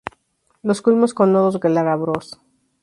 [0.63, 2.39] Los culmos con nodos glabros.